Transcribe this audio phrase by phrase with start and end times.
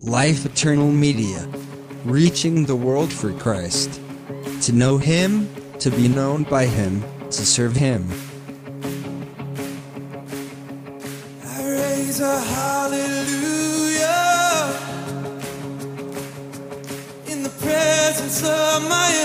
[0.00, 1.44] Life Eternal Media,
[2.04, 4.00] reaching the world for Christ.
[4.62, 8.06] To know Him, to be known by Him, to serve Him.
[11.44, 13.98] I raise a hallelujah
[17.26, 19.17] in the presence of my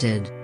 [0.00, 0.39] be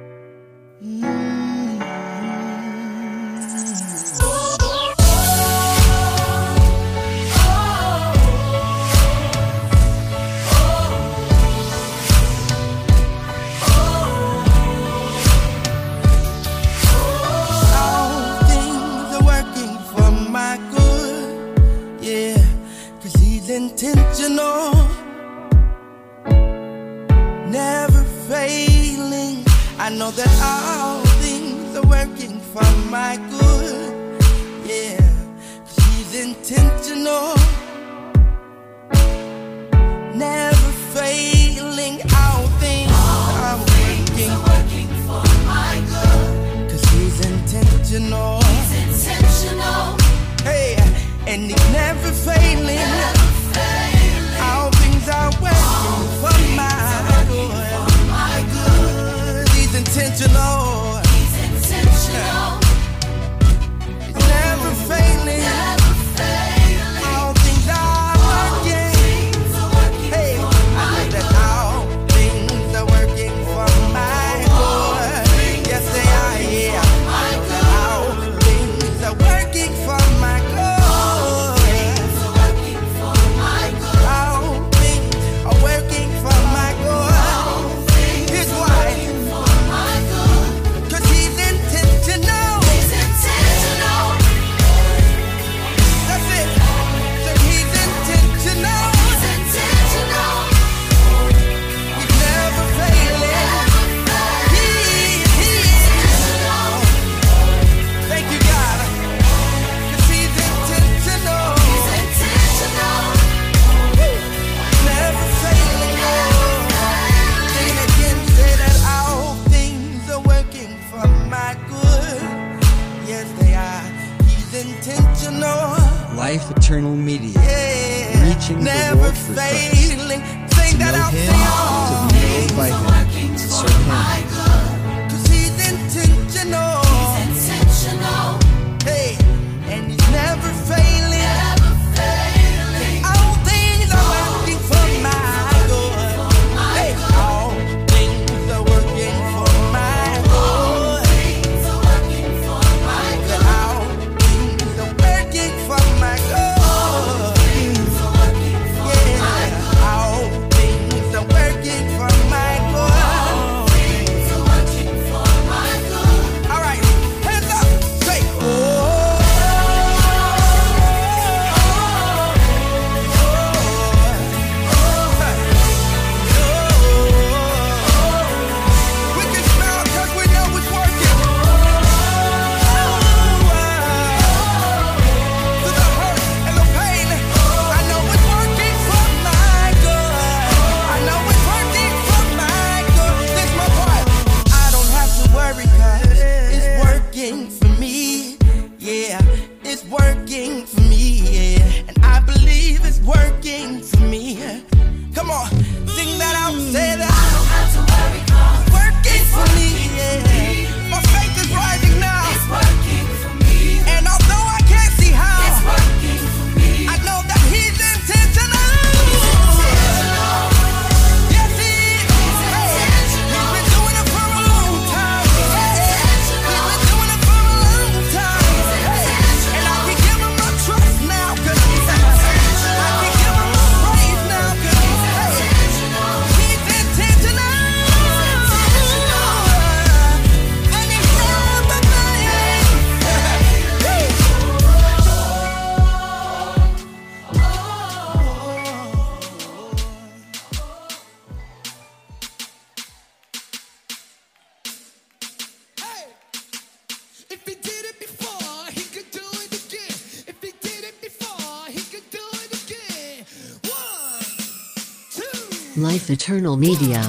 [265.77, 267.03] Life Eternal Media.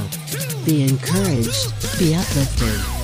[0.66, 2.97] Be encouraged, be uplifted.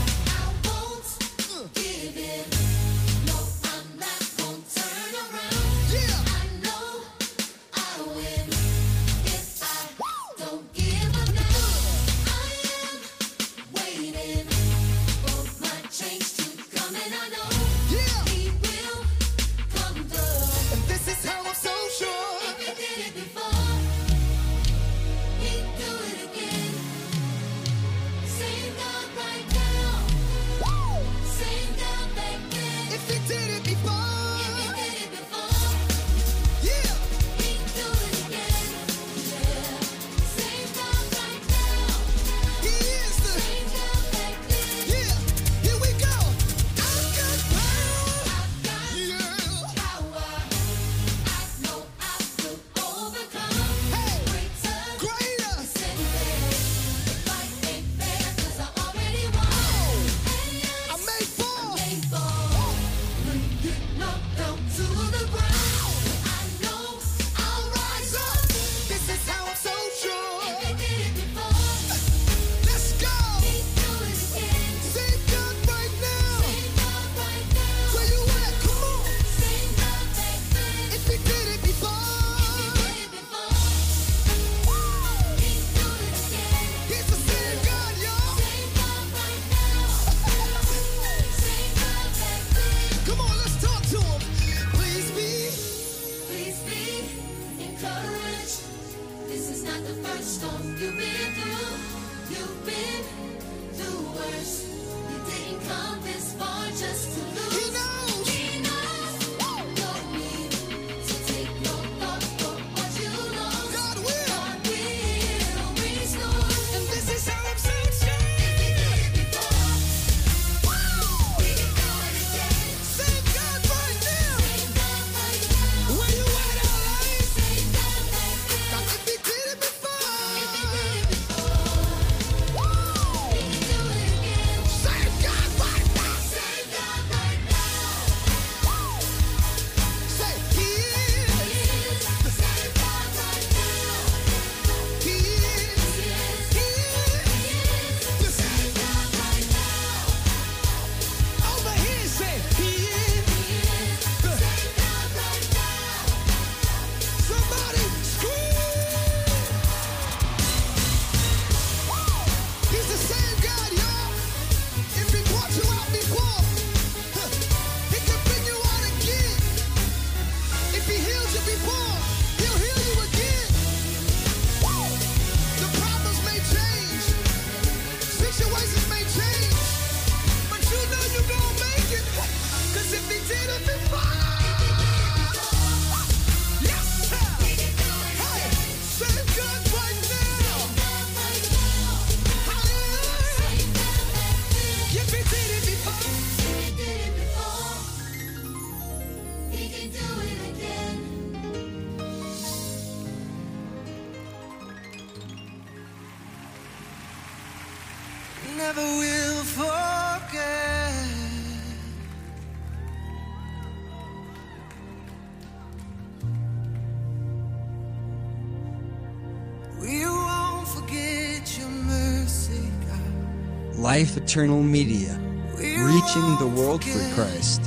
[223.83, 225.19] Life Eternal Media,
[225.57, 227.65] reaching the world for Christ.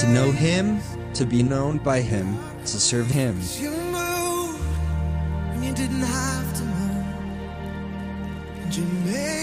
[0.00, 0.80] To know Him,
[1.14, 3.38] to be known by Him, to serve Him.
[3.60, 3.70] You
[5.72, 7.06] didn't have to move,
[8.60, 9.35] and you made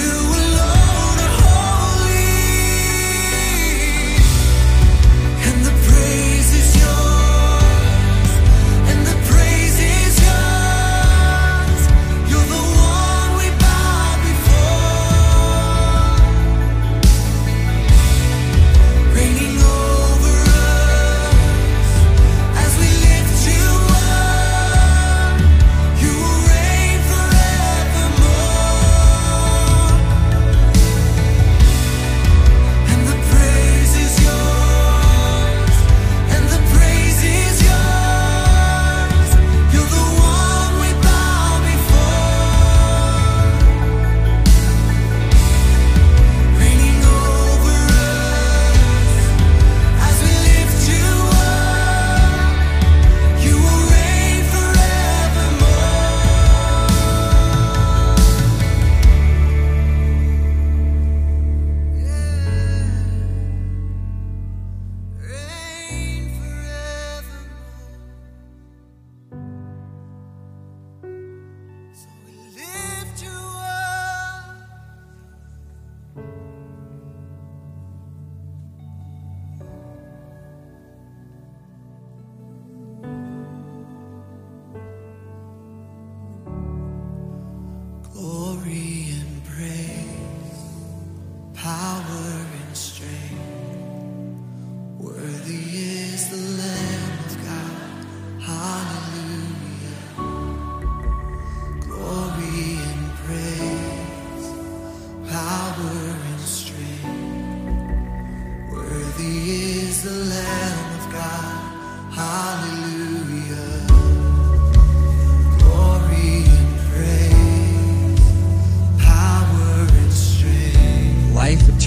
[0.00, 0.29] you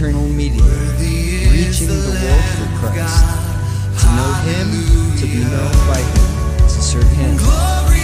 [0.03, 3.23] eternal reaching the world for Christ.
[4.01, 8.02] To know Him, to be known by Him, to serve Him.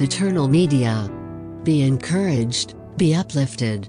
[0.00, 1.10] Eternal Media.
[1.64, 3.88] Be encouraged, be uplifted.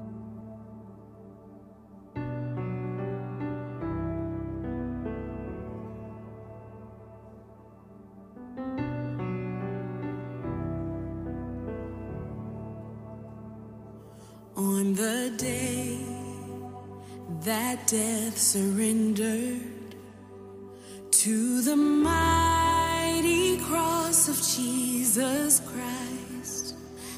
[14.55, 15.99] On the day
[17.41, 19.95] that death surrendered
[21.11, 25.98] to the mighty cross of Jesus Christ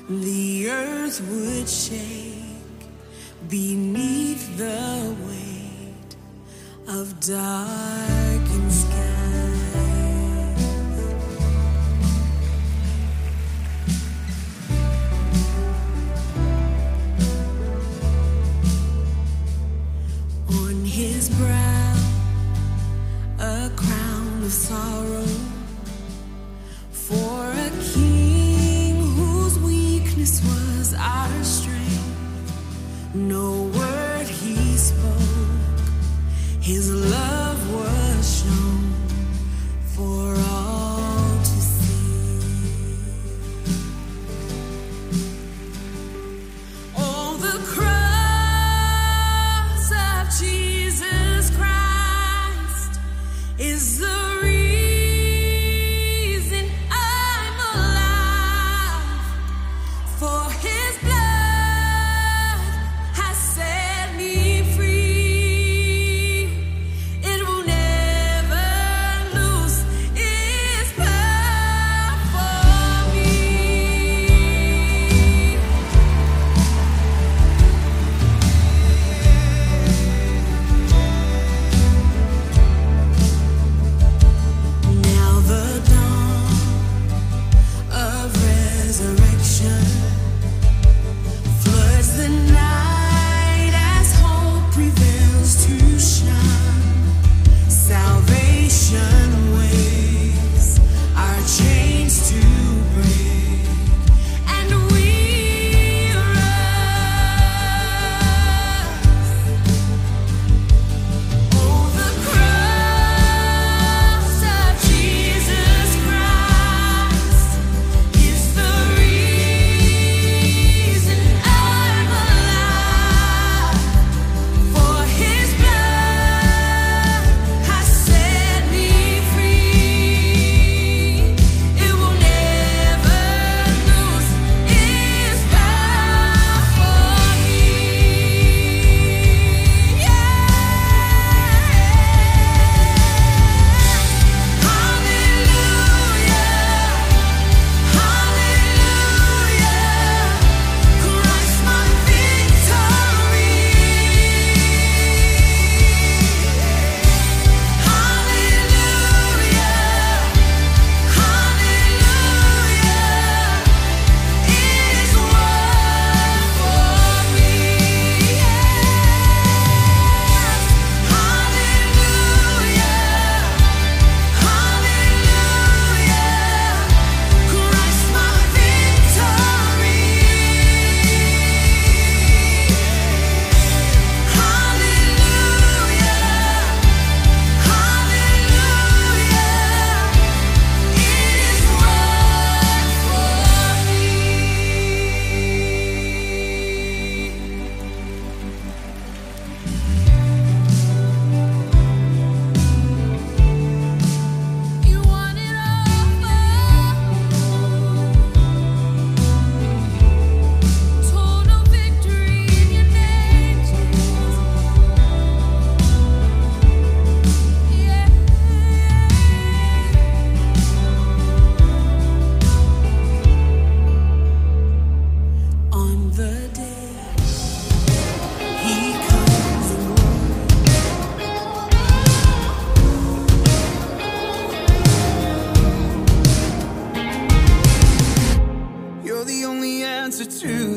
[0.09, 2.41] the earth would shake
[3.49, 6.15] beneath the weight
[6.87, 8.20] of dark.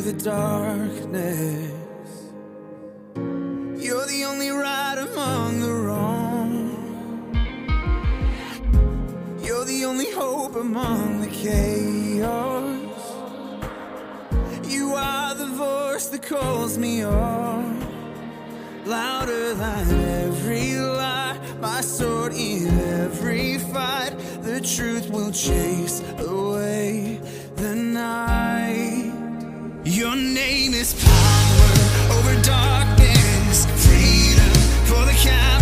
[0.05, 1.73] the darkness.
[3.83, 6.53] You're the only right among the wrong.
[9.43, 13.01] You're the only hope among the chaos.
[14.69, 17.81] You are the voice that calls me on.
[18.85, 24.13] Louder than every lie, my sword in every fight.
[24.43, 27.21] The truth will chase away
[27.57, 28.84] the night.
[29.95, 34.53] Your name is power over darkness, freedom
[34.87, 35.54] for the cow.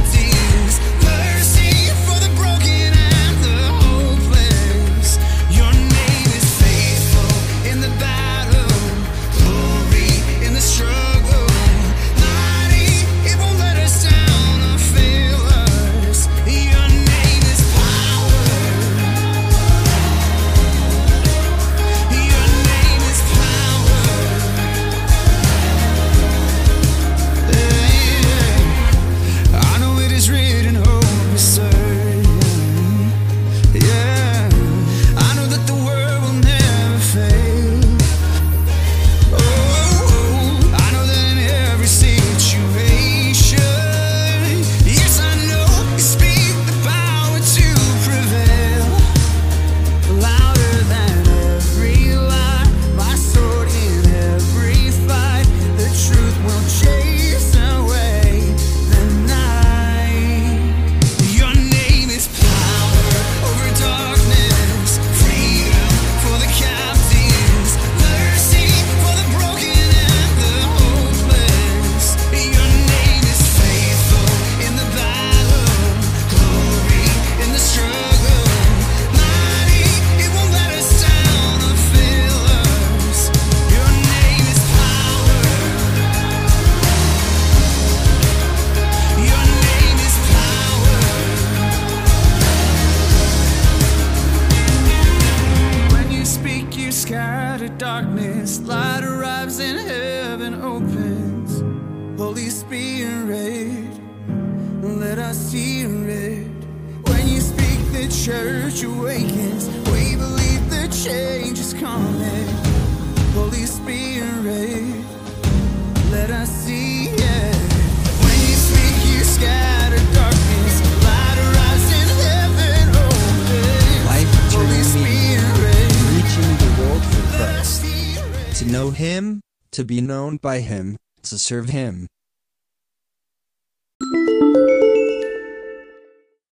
[129.82, 132.06] To be known by Him, to serve Him.